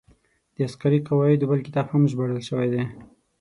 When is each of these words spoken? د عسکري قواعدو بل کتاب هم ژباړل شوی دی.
د 0.53 0.55
عسکري 0.67 0.99
قواعدو 1.07 1.49
بل 1.49 1.59
کتاب 1.67 1.85
هم 1.89 2.03
ژباړل 2.11 2.39
شوی 2.47 2.67
دی. 2.73 2.83